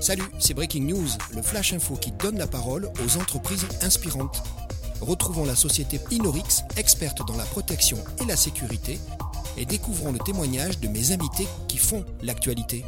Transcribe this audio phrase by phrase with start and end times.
[0.00, 4.44] Salut, c'est Breaking News, le flash info qui donne la parole aux entreprises inspirantes.
[5.00, 8.98] Retrouvons la société Inorix, experte dans la protection et la sécurité,
[9.56, 12.84] et découvrons le témoignage de mes invités qui font l'actualité.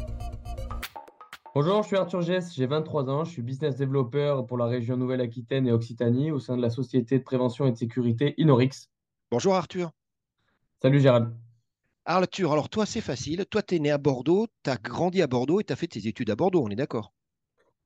[1.53, 4.95] Bonjour, je suis Arthur Gess, j'ai 23 ans, je suis business developer pour la région
[4.95, 8.89] Nouvelle-Aquitaine et Occitanie au sein de la société de prévention et de sécurité Inorix.
[9.31, 9.91] Bonjour Arthur.
[10.81, 11.33] Salut Gérald.
[12.05, 15.27] Arthur, alors toi c'est facile, toi tu es né à Bordeaux, tu as grandi à
[15.27, 17.13] Bordeaux et tu as fait tes études à Bordeaux, on est d'accord?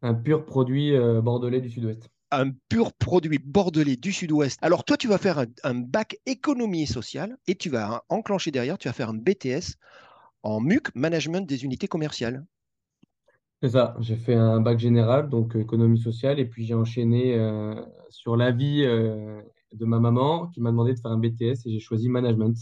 [0.02, 2.10] Un pur produit euh, bordelais du sud-ouest.
[2.32, 4.60] Un pur produit bordelais du sud-ouest.
[4.62, 8.78] Alors toi tu vas faire un, un bac économie sociale et tu vas enclencher derrière,
[8.78, 9.78] tu vas faire un BTS
[10.44, 12.46] en MUC, management des unités commerciales.
[13.62, 17.36] C'est ça, j'ai fait un bac général, donc euh, économie sociale, et puis j'ai enchaîné
[17.36, 17.74] euh,
[18.10, 19.42] sur l'avis euh,
[19.74, 22.56] de ma maman qui m'a demandé de faire un BTS et j'ai choisi management.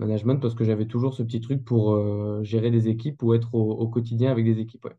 [0.00, 3.54] Management parce que j'avais toujours ce petit truc pour euh, gérer des équipes ou être
[3.54, 4.84] au, au quotidien avec des équipes.
[4.86, 4.96] ouais.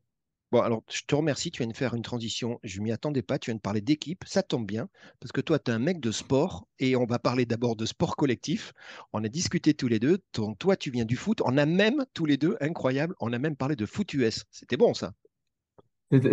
[0.52, 3.38] Bon, alors je te remercie, tu viens de faire une transition, je m'y attendais pas,
[3.40, 4.88] tu viens de parler d'équipe, ça tombe bien,
[5.20, 7.86] parce que toi tu es un mec de sport et on va parler d'abord de
[7.86, 8.74] sport collectif.
[9.14, 12.04] On a discuté tous les deux, ton- toi tu viens du foot, on a même
[12.16, 14.46] tous les deux, incroyable, on a même parlé de foot US.
[14.52, 15.14] C'était bon ça?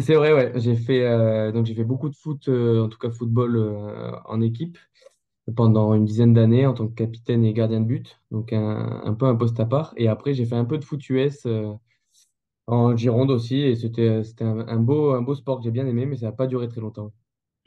[0.00, 0.52] C'est vrai, ouais.
[0.58, 3.56] J'ai fait, euh, donc j'ai fait beaucoup de foot, euh, en tout cas football
[4.24, 4.78] en équipe,
[5.54, 9.26] pendant une dizaine d'années en tant que capitaine et gardien de but, donc un, peu
[9.26, 9.94] un poste à part.
[9.96, 11.72] Et après, j'ai fait un peu de foot US euh,
[12.66, 16.32] en Gironde aussi, et c'était un beau sport que j'ai bien aimé, mais ça n'a
[16.32, 17.12] pas duré très longtemps.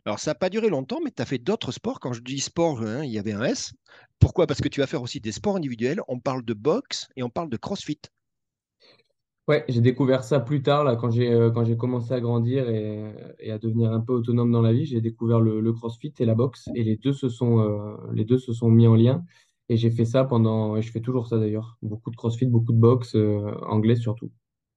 [0.06, 2.00] Alors ça n'a pas duré longtemps, mais tu as fait d'autres sports.
[2.00, 3.74] Quand je dis sport, hein, il y avait un S.
[4.20, 4.48] Pourquoi?
[4.48, 6.02] Parce que tu vas faire aussi des sports individuels.
[6.08, 8.00] On parle de boxe et on parle de CrossFit.
[9.50, 13.04] Ouais, j'ai découvert ça plus tard, là, quand j'ai euh, commencé à grandir et,
[13.40, 14.86] et à devenir un peu autonome dans la vie.
[14.86, 18.26] J'ai découvert le, le CrossFit et la boxe, et les deux se sont, euh, les
[18.26, 19.26] deux se sont mis en lien.
[19.68, 22.74] Et j'ai fait ça pendant, et je fais toujours ça d'ailleurs, beaucoup de CrossFit, beaucoup
[22.74, 24.32] de boxe, euh, anglais surtout.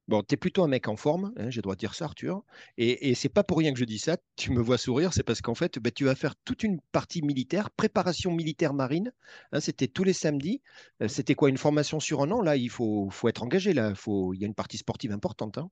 [0.08, 2.06] Bon, tu es plutôt un mec en forme, hein, j'ai le droit de dire ça,
[2.06, 2.42] Arthur.
[2.76, 4.16] Et, et c'est pas pour rien que je dis ça.
[4.36, 7.22] Tu me vois sourire, c'est parce qu'en fait, ben, tu vas faire toute une partie
[7.22, 9.12] militaire, préparation militaire marine.
[9.52, 10.60] hein, c'était tous les samedis.
[11.02, 12.42] Euh, C'était quoi, une formation sur un an?
[12.42, 13.72] Là, il faut, faut être engagé.
[13.74, 15.58] Là, faut, il y a une partie sportive importante.
[15.58, 15.70] hein.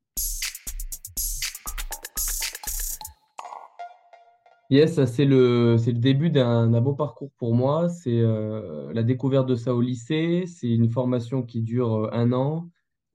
[4.70, 7.88] Yes, c'est le, le début d'un d'un beau parcours pour moi.
[7.88, 10.44] C'est euh, la découverte de ça au lycée.
[10.46, 12.68] C'est une formation qui dure euh, un an,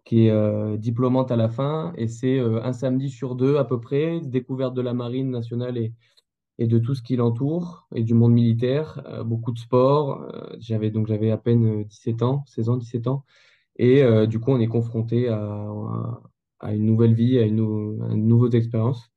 [0.05, 1.93] qui est euh, diplômante à la fin.
[1.97, 5.77] Et c'est euh, un samedi sur deux à peu près, découverte de la marine nationale
[5.77, 5.93] et,
[6.59, 9.01] et de tout ce qui l'entoure, et du monde militaire.
[9.07, 10.21] Euh, beaucoup de sport.
[10.33, 13.25] Euh, j'avais donc j'avais à peine euh, 17 ans, 16 ans, 17 ans.
[13.77, 15.69] Et du coup, on est confronté à,
[16.59, 17.59] à, une nouvelle vie, à une,
[18.09, 19.09] à une nouvelle expérience.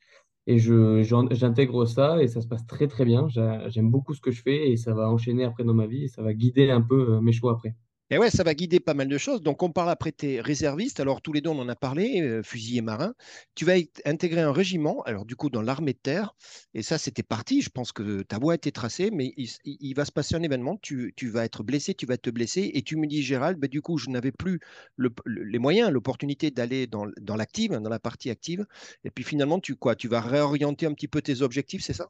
[0.49, 3.29] Et j'intègre ça et ça se passe très très bien.
[3.29, 6.05] J'a- J'aime beaucoup ce que je fais et ça va enchaîner après dans ma vie
[6.05, 7.77] et ça va guider un peu mes choix après.
[8.11, 9.43] Et ouais, ça va guider pas mal de choses.
[9.43, 10.99] Donc, on parle après tes réservistes.
[11.01, 13.15] Alors, tous les deux, on en a parlé, euh, fusilier marin.
[13.55, 16.35] Tu vas int- intégrer un régiment, alors du coup, dans l'armée de terre.
[16.75, 17.61] Et ça, c'était parti.
[17.61, 20.79] Je pense que ta voie a été tracée, mais il, va se passer un événement.
[20.81, 22.71] Tu, vas être blessé, tu vas te blesser.
[22.75, 24.61] Et tu me dis, Gérald, bah, du coup, je n'avais plus
[24.97, 28.67] le- le- les moyens, l'opportunité d'aller dans, dans l'active, dans la partie active.
[29.05, 32.09] Et puis, finalement, tu, quoi, tu vas réorienter un petit peu tes objectifs, c'est ça?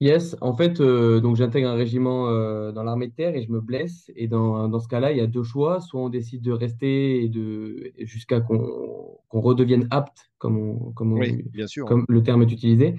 [0.00, 3.52] Yes, en fait, euh, donc j'intègre un régiment euh, dans l'armée de terre et je
[3.52, 4.10] me blesse.
[4.16, 5.80] Et dans, dans ce cas-là, il y a deux choix.
[5.80, 11.12] Soit on décide de rester et de, jusqu'à qu'on qu'on redevienne apte, comme, on- comme,
[11.12, 11.86] on- Oui, bien sûr.
[11.86, 12.96] comme le terme est utilisé.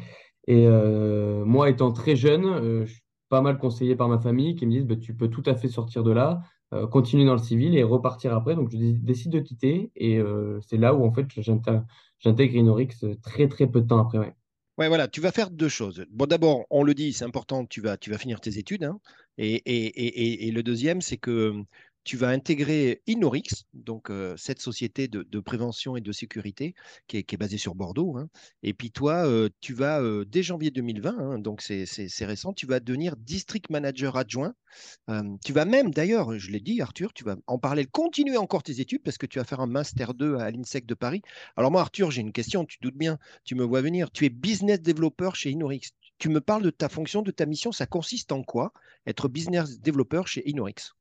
[0.48, 4.66] Et euh, moi, étant très jeune, je suis pas mal conseillé par ma famille qui
[4.68, 6.42] me disent bah, tu peux tout à fait sortir de là,
[6.92, 8.56] continuer dans le civil et repartir après.
[8.56, 10.20] Donc je dé- décide de quitter et
[10.62, 11.84] c'est là où en fait j'intègre
[12.20, 14.20] j'intègre Inorix très très peu de temps après.
[14.20, 14.34] ouais.
[14.82, 16.06] Ouais, voilà, tu vas faire deux choses.
[16.10, 18.84] Bon, d'abord, on le dit, c'est important, tu vas, tu vas finir tes études.
[18.84, 19.00] hein.
[19.38, 21.54] Et, et- et- le deuxième, c'est que
[22.04, 26.76] tu vas intégrer Inorix, donc euh, cette société de, prévention et de sécurité
[27.08, 28.18] qui est, basée sur Bordeaux.
[28.18, 28.28] hein.
[28.64, 32.66] Et puis toi, euh, tu vas, euh, dès janvier 2020, hein, donc c'est récent, tu
[32.66, 34.54] vas devenir district manager adjoint.
[35.44, 38.80] Tu vas même, d'ailleurs, je l'ai dit, Arthur, tu vas en parler, continuer encore tes
[38.80, 41.22] études parce que tu vas faire un Master 2 à l'INSEC de Paris.
[41.58, 43.18] Alors moi, Arthur, j'ai une question, tu doutes bien.
[43.44, 44.12] Tu me vois venir.
[44.12, 45.92] Tu es business developer chez Inorix.
[46.20, 47.72] Tu me parles de ta fonction, de ta mission.
[47.72, 48.72] Ça consiste en quoi,
[49.06, 50.94] être business developer chez Inorix?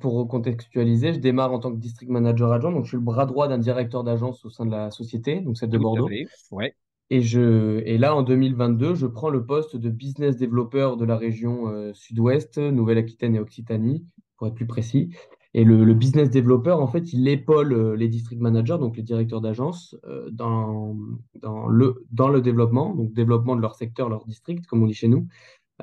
[0.00, 3.26] Pour recontextualiser, je démarre en tant que district manager adjoint, donc je suis le bras
[3.26, 6.08] droit d'un directeur d'agence au sein de la société, donc celle de Bordeaux.
[6.52, 6.74] Ouais.
[7.10, 11.16] Et, je, et là, en 2022, je prends le poste de business developer de la
[11.16, 14.04] région euh, Sud-Ouest, Nouvelle-Aquitaine et Occitanie,
[14.36, 15.10] pour être plus précis.
[15.54, 19.02] Et le, le business developer, en fait, il épaule euh, les district managers, donc les
[19.02, 20.94] directeurs d'agence, euh, dans,
[21.40, 24.94] dans le, dans le développement, donc développement de leur secteur, leur district, comme on dit
[24.94, 25.26] chez nous,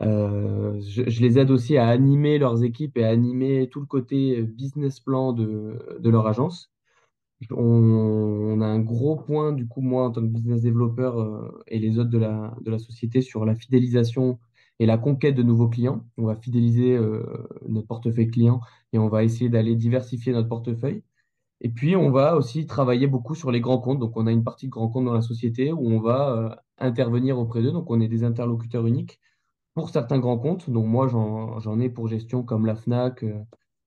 [0.01, 4.99] je, les aide aussi à animer leurs équipes et à animer tout le côté business
[4.99, 6.71] plan de, leur agence.
[7.51, 11.79] On, a un gros point, du coup, moi, en tant que business développeur euh, et
[11.79, 14.39] les autres de la, société sur la fidélisation
[14.79, 16.05] et la conquête de nouveaux clients.
[16.17, 17.23] On va fidéliser euh,
[17.67, 18.61] notre portefeuille client
[18.93, 21.03] et on va essayer d'aller diversifier notre portefeuille.
[21.61, 23.99] Et puis, on va aussi travailler beaucoup sur les grands comptes.
[23.99, 26.55] Donc, on a une partie de grands comptes dans la société où on va euh,
[26.77, 27.71] intervenir auprès d'eux.
[27.71, 29.19] Donc, on est des interlocuteurs uniques
[29.75, 30.69] pour certains grands comptes.
[30.69, 33.25] Donc, moi, j'en ai pour gestion comme la FNAC,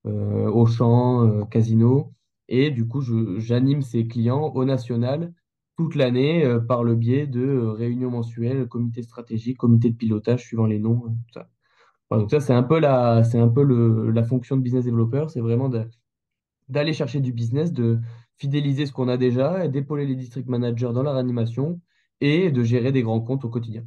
[0.04, 2.12] Auchan, Casino.
[2.48, 3.02] Et du coup,
[3.38, 5.32] j'anime ces clients au national
[5.78, 10.42] toute l'année euh, par le biais de euh, réunions mensuelles, comité stratégique, comité de pilotage,
[10.44, 11.04] suivant les noms.
[11.06, 11.48] Euh, tout ça.
[12.10, 13.22] donc ça, c'est un peu la,
[14.24, 15.70] fonction de business développeur, c'est vraiment
[16.68, 18.00] d'aller chercher du business, de
[18.38, 21.80] fidéliser ce qu'on a déjà, d'épauler les district managers dans leur animation
[22.20, 23.84] et de gérer des grands comptes au quotidien.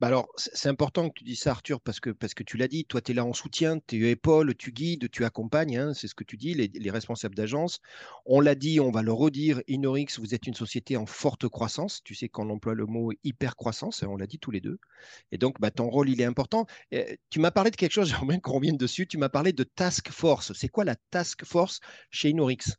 [0.00, 2.68] Bah alors, c'est important que tu dis ça, Arthur, parce que, parce que tu l'as
[2.68, 6.06] dit, toi, tu es là en soutien, tu épaules, tu guides, tu accompagnes, hein, c'est
[6.06, 7.80] ce que tu dis, les, responsables d'agence.
[8.24, 12.00] On l'a dit, on va le redire, Inorix, vous êtes une société en forte croissance.
[12.04, 14.78] Tu sais qu'on emploie le mot hyper croissance, on l'a dit tous les deux.
[15.32, 16.66] Et donc, bah, ton rôle, il est important.
[17.30, 19.08] tu m'as parlé de quelque chose, j'aimerais qu'on revienne dessus.
[19.08, 20.52] Tu m'as parlé de task force.
[20.52, 21.80] C'est quoi la task force
[22.10, 22.76] chez Inorix?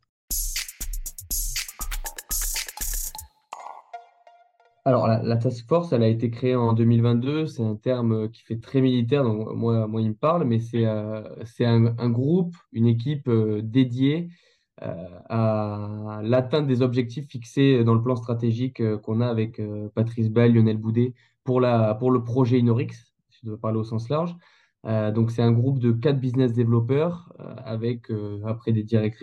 [4.86, 7.46] Alors, la, task force, elle a été créée en 2022.
[7.46, 10.58] C'est un terme euh, qui fait très militaire, donc moi, moi il me parle, mais
[10.58, 11.22] c'est euh,
[11.60, 14.28] un, groupe, une équipe euh, dédiée
[15.28, 19.60] à l'atteinte des objectifs fixés dans le plan stratégique qu'on a avec
[19.94, 21.12] Patrice Bell, Lionel Boudet
[21.44, 24.34] pour, la, pour le projet Inorix, si je dois parler au sens large.
[25.12, 27.30] donc, c'est un groupe de quatre business développeurs
[27.62, 28.10] avec
[28.46, 28.72] après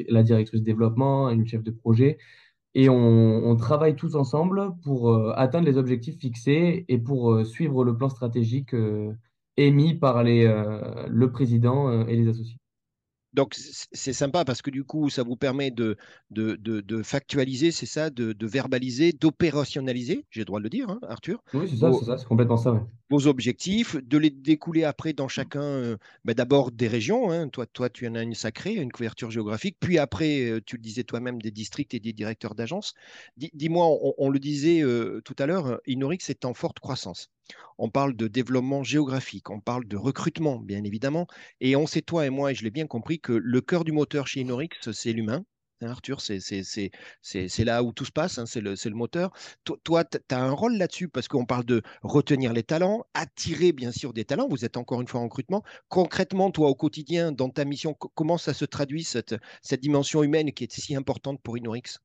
[0.09, 2.19] la directrice développement, une chef de projet
[2.77, 7.83] et on, travaille tous ensemble pour euh, atteindre les objectifs fixés et pour euh, suivre
[7.83, 9.11] le plan stratégique euh,
[9.57, 10.45] émis par les,
[11.07, 12.59] le président et les associés.
[13.33, 15.97] Donc c'est sympa parce que du coup, ça vous permet de,
[16.29, 21.41] de, factualiser, c'est ça, de, verbaliser, d'opérationnaliser, j'ai le droit de le dire, hein, Arthur.
[21.55, 22.85] Oui, c'est ça, c'est complètement ça.
[23.09, 27.47] Vos objectifs, de les découler après dans chacun, euh, bah, d'abord des régions, hein.
[27.47, 30.81] toi, toi tu en as une sacrée, une couverture géographique, puis après, euh, tu le
[30.81, 32.95] disais toi-même, des districts et des directeurs d'agence.
[33.37, 33.87] Dis-moi,
[34.17, 37.29] on, le disait euh, tout à l'heure, Inorix est en forte croissance.
[37.77, 41.27] On parle de développement géographique, on parle de recrutement, bien évidemment.
[41.61, 43.93] Et on sait, toi et moi, et je l'ai bien compris, que le cœur du
[43.93, 45.45] moteur chez Inorix, c'est l'humain.
[45.81, 49.31] Hein, Arthur, c'est là où tout se passe, hein, c'est le, moteur.
[49.83, 53.91] Toi, tu as un rôle là-dessus parce qu'on parle de retenir les talents, attirer bien
[53.91, 54.47] sûr des talents.
[54.49, 55.63] Vous êtes encore une fois en recrutement.
[55.87, 60.51] Concrètement, toi, au quotidien, dans ta mission, comment ça se traduit, cette, cette dimension humaine
[60.51, 61.99] qui est si importante pour Inorix?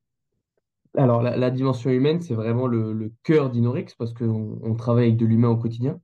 [0.94, 5.48] Alors, la, dimension humaine, c'est vraiment le, cœur d'Inorix parce qu'on travaille avec de l'humain
[5.48, 5.98] au quotidien.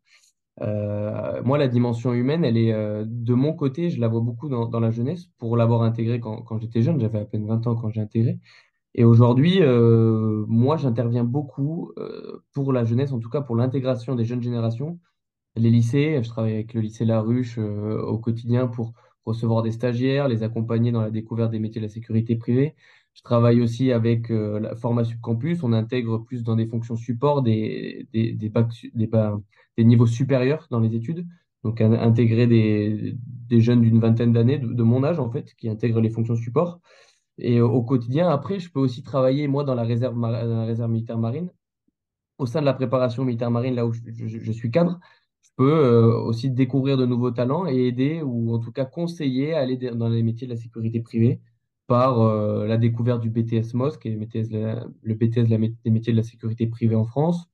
[0.62, 4.48] Euh, moi, la dimension humaine, elle est euh, de mon côté, je la vois beaucoup
[4.48, 7.00] dans, la jeunesse pour l'avoir intégrée quand, j'étais jeune.
[7.00, 8.38] J'avais à peine 20 ans quand j'ai intégré.
[8.94, 11.92] Et aujourd'hui, euh, moi, j'interviens beaucoup
[12.52, 14.98] pour la jeunesse, en tout cas pour l'intégration des jeunes générations.
[15.56, 18.94] Les lycées, je travaille avec le lycée La Ruche au quotidien pour
[19.26, 22.74] recevoir des stagiaires, les accompagner dans la découverte des métiers de la sécurité privée.
[23.18, 25.64] Je travaille aussi avec euh, la formation campus.
[25.64, 28.06] On intègre plus dans des fonctions support des,
[29.76, 31.26] niveaux supérieurs dans les études.
[31.64, 33.16] Donc, intégrer des,
[33.60, 36.80] jeunes d'une vingtaine d'années, de, mon âge en fait, qui intègrent les fonctions support.
[37.38, 41.18] Et au quotidien, après, je peux aussi travailler, moi, dans la réserve, la réserve militaire
[41.18, 41.50] marine.
[42.38, 45.00] Au sein de la préparation militaire marine, là où je, suis cadre,
[45.42, 49.54] je peux euh, aussi découvrir de nouveaux talents et aider, ou en tout cas conseiller
[49.54, 51.40] à aller dans les métiers de la sécurité privée
[51.88, 54.18] par euh, la découverte du BTS MOS, qui le
[55.14, 57.48] BTS, des métiers de la sécurité privée en France,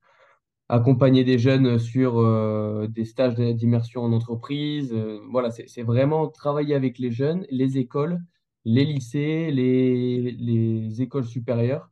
[0.69, 4.91] accompagner des jeunes sur euh, des stages d'immersion en entreprise.
[4.93, 8.21] Euh, voilà, c'est vraiment travailler avec les jeunes, les écoles,
[8.65, 11.89] les lycées, les, les écoles supérieures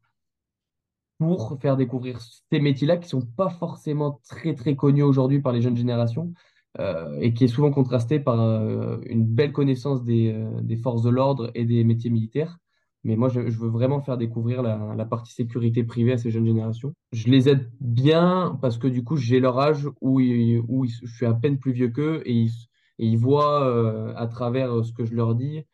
[1.19, 5.53] pour faire découvrir ces métiers-là qui ne sont pas forcément très très connus aujourd'hui par
[5.53, 6.33] les jeunes générations.
[6.79, 11.03] Euh, et qui est souvent contrasté par euh, une belle connaissance des, euh, des forces
[11.03, 12.57] de l'ordre et des métiers militaires.
[13.03, 16.93] Mais moi, je, veux vraiment faire découvrir la, partie sécurité privée à ces jeunes générations.
[17.11, 21.25] Je les aide bien parce que du coup, j'ai leur âge où, où je suis
[21.25, 22.51] à peine plus vieux qu'eux et ils,
[22.99, 25.65] et ils voient à travers ce que je leur dis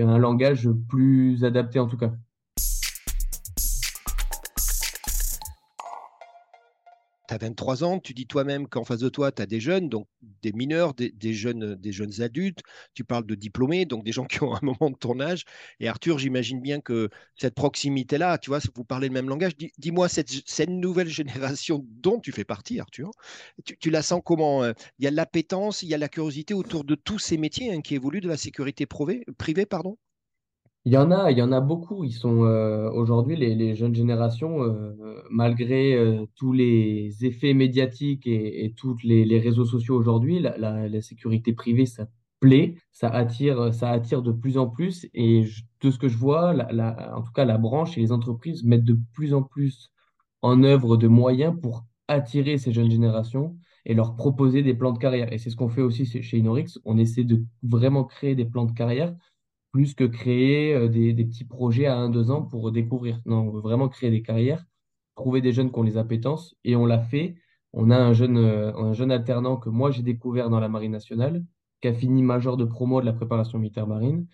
[0.00, 2.12] un langage plus adapté en tout cas.
[7.34, 10.06] As 23 ans, tu dis toi-même qu'en face de toi, tu as des jeunes, donc
[10.42, 12.60] des mineurs, des, jeunes, des jeunes adultes,
[12.94, 15.44] tu parles de diplômés, donc des gens qui ont un moment de ton âge.
[15.80, 19.52] Et Arthur, j'imagine bien que cette proximité-là, tu vois, vous parlez le même langage.
[19.78, 23.10] Dis-moi, cette, cette, nouvelle génération dont tu fais partie, Arthur,
[23.80, 26.84] tu, la sens comment euh, Il y a l'appétence, il y a la curiosité autour
[26.84, 29.96] de tous ces métiers hein, qui évoluent de la sécurité privée, privée pardon?
[30.84, 32.04] Il y en a, il y en a beaucoup.
[32.04, 38.72] Ils sont euh, aujourd'hui les, jeunes générations, euh, malgré euh, tous les effets médiatiques et,
[38.76, 42.06] tous les, réseaux sociaux aujourd'hui, la, sécurité privée, ça
[42.40, 45.06] plaît, ça attire, ça attire de plus en plus.
[45.14, 45.44] Et
[45.82, 48.98] de ce que je vois, en tout cas, la branche et les entreprises mettent de
[49.12, 49.90] plus en plus
[50.42, 54.98] en œuvre de moyens pour attirer ces jeunes générations et leur proposer des plans de
[54.98, 55.32] carrière.
[55.32, 56.78] Et c'est ce qu'on fait aussi chez Inorix.
[56.84, 59.14] On essaie de vraiment créer des plans de carrière
[59.72, 63.20] plus que créer euh, des, petits projets à 1-2 ans pour découvrir.
[63.26, 64.64] Non, on veut vraiment créer des carrières,
[65.14, 67.36] trouver des jeunes qui ont les appétences, et on l'a fait.
[67.72, 70.92] On a un jeune, euh, un jeune alternant que moi j'ai découvert dans la Marine
[70.92, 71.44] nationale,
[71.80, 74.26] qui a fini major de promo de la préparation militaire marine.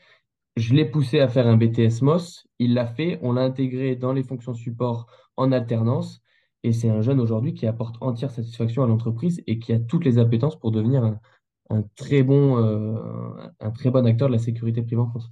[0.56, 4.12] Je l'ai poussé à faire un BTS MOS, il l'a fait, on l'a intégré dans
[4.12, 6.22] les fonctions support en alternance,
[6.62, 10.04] et c'est un jeune aujourd'hui qui apporte entière satisfaction à l'entreprise et qui a toutes
[10.04, 11.20] les appétences pour devenir un,
[11.71, 15.30] un très bon, euh, un très bon acteur de la sécurité privée en France.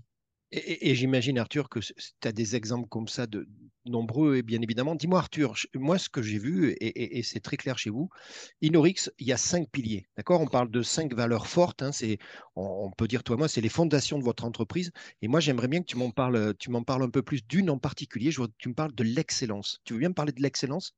[0.55, 3.49] Et, j'imagine, Arthur, que tu as des exemples comme ça de
[3.87, 4.95] nombreux, et bien évidemment.
[4.95, 8.11] Dis-moi, Arthur, moi, ce que j'ai vu, et, c'est très clair chez vous,
[8.61, 10.07] Inorix, il y a cinq piliers.
[10.19, 10.43] D'accord?
[10.43, 11.83] On parle de cinq valeurs fortes.
[11.83, 12.19] Hein, c'est,
[12.55, 14.93] on, peut dire, toi, moi, c'est les fondations de votre entreprise.
[15.23, 17.71] Et moi, j'aimerais bien que tu m'en parles, tu m'en parles un peu plus d'une
[17.71, 18.31] en particulier.
[18.31, 19.81] Je tu me parles de l'excellence.
[19.85, 20.95] Tu veux bien me parler de l'excellence?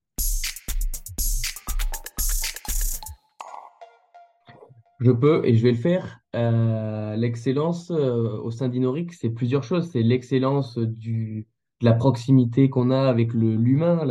[5.00, 6.20] Je peux et je vais le faire.
[6.34, 9.90] Euh, l'excellence euh, au sein d'Inorix, c'est plusieurs choses.
[9.90, 11.46] C'est l'excellence du,
[11.80, 14.04] de la proximité qu'on a avec l'humain,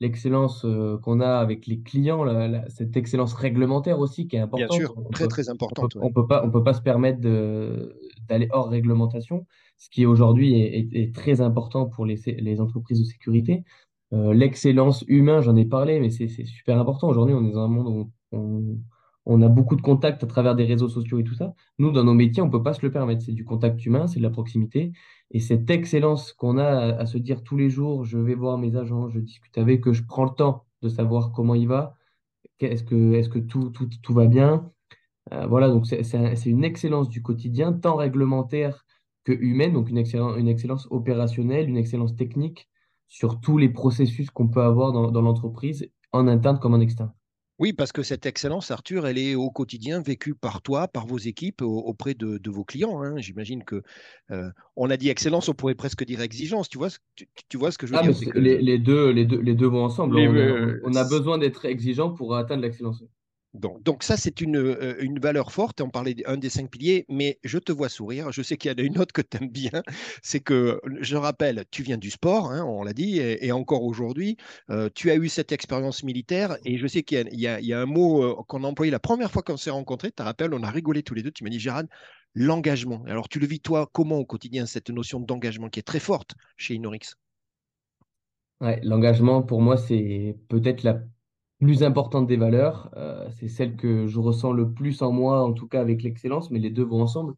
[0.00, 2.26] l'excellence euh, qu'on a avec les clients,
[2.68, 4.68] cette excellence réglementaire aussi qui est importante.
[4.70, 5.96] Bien sûr, très très importante.
[6.00, 9.46] On peut, on peut pas se permettre d'aller hors réglementation,
[9.78, 13.64] ce qui aujourd'hui est, très important pour les, les entreprises de sécurité.
[14.10, 17.08] l'excellence humaine, j'en ai parlé, mais c'est super important.
[17.08, 18.76] Aujourd'hui, on est dans un monde où on on
[19.26, 21.54] a beaucoup de contacts à travers des réseaux sociaux et tout ça.
[21.78, 23.22] Nous, dans nos métiers, on ne peut pas se le permettre.
[23.24, 24.92] C'est du contact humain, c'est de la proximité.
[25.30, 28.76] Et cette excellence qu'on a à, se dire tous les jours, je vais voir mes
[28.76, 31.96] agents, je discute avec eux, je prends le temps de savoir comment il va,
[32.60, 34.70] est-ce que, tout, va bien.
[35.32, 38.84] Euh, voilà, donc c'est une excellence du quotidien, tant réglementaire
[39.24, 42.68] que humaine, donc une, excellence, opérationnelle, une excellence technique
[43.08, 47.12] sur tous les processus qu'on peut avoir dans l'entreprise, en interne comme en externe.
[47.58, 51.18] Oui, parce que cette excellence, Arthur, elle est au quotidien vécue par toi, par vos
[51.18, 53.02] équipes, auprès de, vos clients.
[53.02, 53.18] Hein.
[53.18, 53.82] J'imagine que
[54.30, 56.68] euh, on a dit excellence, on pourrait presque dire exigence.
[56.68, 56.88] Tu vois,
[57.48, 58.32] tu, vois ce que je veux ah, dire?
[58.34, 60.18] les, deux, les, deux, les deux vont ensemble.
[60.18, 63.04] on, a, besoin d'être exigeant pour atteindre l'excellence.
[63.54, 65.82] Donc, ça, c'est une, euh, une, valeur forte.
[65.82, 68.32] On parlait d'un des cinq piliers, mais je te vois sourire.
[68.32, 69.70] Je sais qu'il y en a une autre que tu aimes bien.
[70.22, 74.38] C'est que, je rappelle, tu viens du sport, hein, on l'a dit, et, encore aujourd'hui,
[74.70, 76.56] euh, tu as eu cette expérience militaire.
[76.64, 79.30] Et je sais qu'il y, y, a un mot euh, qu'on a employé la première
[79.30, 80.08] fois qu'on s'est rencontrés.
[80.08, 81.30] Tu te rappelles, on a rigolé tous les deux.
[81.30, 81.84] Tu m'as dit, Gérard,
[82.34, 83.04] l'engagement.
[83.06, 86.34] Alors, tu le vis, toi, comment au quotidien, cette notion d'engagement qui est très forte
[86.56, 87.16] chez Inorix?
[88.62, 91.02] Ouais, l'engagement, pour moi, c'est peut-être la
[91.62, 92.90] plus importante des valeurs.
[92.96, 96.50] Euh, c'est celle que je ressens le plus en moi, en tout cas avec l'excellence,
[96.50, 97.34] mais les deux vont ensemble.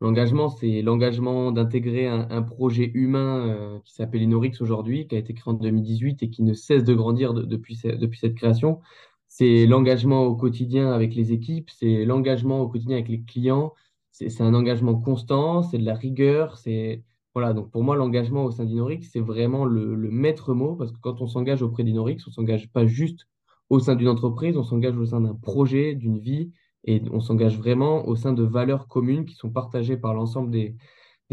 [0.00, 5.34] L'engagement, c'est l'engagement d'intégrer un, projet humain euh, qui s'appelle Inorix aujourd'hui, qui a été
[5.34, 8.80] créé en 2018 et qui ne cesse de grandir depuis, cette création.
[9.28, 13.74] C'est l'engagement au quotidien avec les équipes, c'est l'engagement au quotidien avec les clients,
[14.10, 17.02] c'est un engagement constant, c'est de la rigueur, c'est
[17.34, 20.92] voilà, donc pour moi, l'engagement au sein d'Inorix, c'est vraiment le, le, maître mot, parce
[20.92, 23.26] que quand on s'engage auprès d'Inorix, on ne s'engage pas juste
[23.70, 26.52] au sein d'une entreprise, on s'engage au sein d'un projet, d'une vie,
[26.84, 30.76] et on s'engage vraiment au sein de valeurs communes qui sont partagées par l'ensemble des,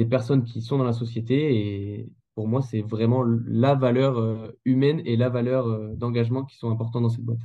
[0.10, 1.56] personnes qui sont dans la société.
[1.56, 6.58] Et pour moi, c'est vraiment la valeur euh, humaine et la valeur euh, d'engagement qui
[6.58, 7.42] sont importantes dans cette boîte.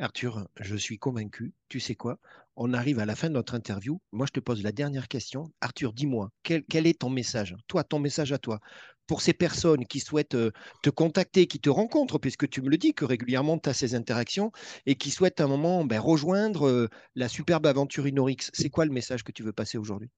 [0.00, 1.52] Arthur, je suis convaincu.
[1.68, 2.18] Tu sais quoi?
[2.60, 4.00] On arrive à la fin de notre interview.
[4.10, 5.44] Moi, je te pose la dernière question.
[5.60, 7.54] Arthur, dis-moi, quel, est ton message?
[7.68, 8.58] Toi, ton message à toi
[9.06, 10.50] pour ces personnes qui souhaitent euh,
[10.82, 13.94] te contacter, qui te rencontrent, puisque tu me le dis que régulièrement tu as ces
[13.94, 14.50] interactions,
[14.86, 18.84] et qui souhaitent à un moment ben, rejoindre euh, la superbe aventure Inorix, c'est quoi
[18.84, 20.10] le message que tu veux passer aujourd'hui?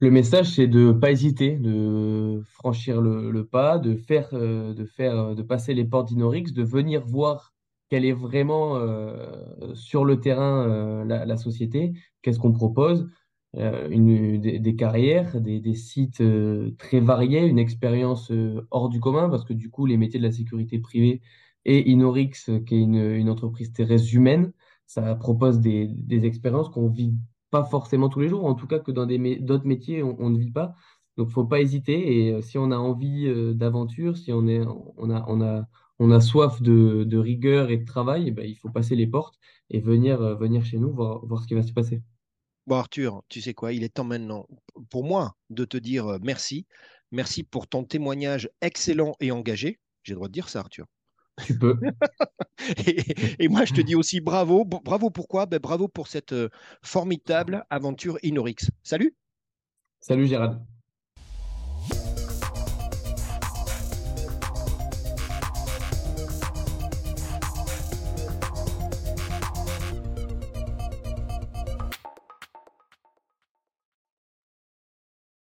[0.00, 5.42] Le message, c'est de ne pas hésiter, de franchir le, pas, de faire, euh, de
[5.42, 7.55] passer les portes d'Inorix, de venir voir
[7.88, 8.80] quelle est vraiment
[9.74, 13.08] sur le terrain la, la société, qu'est-ce qu'on propose,
[13.54, 16.22] une, des, carrières, des, sites
[16.78, 18.30] très variés, une expérience
[18.70, 21.22] hors du commun, parce que du coup, les métiers de la sécurité privée
[21.64, 24.52] et Inorix, qui est une, entreprise terrestre humaine,
[24.86, 25.90] ça propose des,
[26.24, 27.14] expériences qu'on vit
[27.50, 30.52] pas forcément tous les jours, en tout cas que dans d'autres métiers, on, ne vit
[30.52, 30.74] pas.
[31.16, 32.28] Donc, faut pas hésiter.
[32.28, 34.60] Et si on a envie d'aventure, si on, est,
[34.96, 38.96] on, a, on a soif de, rigueur et de travail, eh ben, il faut passer
[38.96, 39.38] les portes
[39.70, 42.02] et venir, venir chez nous voir, voir ce qui va se passer.
[42.66, 44.48] Bon, Arthur, tu sais quoi, il est temps maintenant
[44.90, 46.66] pour moi de te dire euh, merci.
[47.12, 49.78] Merci pour ton témoignage excellent et engagé.
[50.02, 50.86] J'ai le droit de dire ça, Arthur.
[51.44, 51.78] Tu peux.
[53.38, 54.64] et, moi, je te dis aussi bravo.
[54.64, 56.48] Bravo pourquoi ben, Bravo pour cette euh,
[56.82, 58.70] formidable aventure Inorix.
[58.82, 59.14] Salut
[60.00, 60.60] Salut Gérald.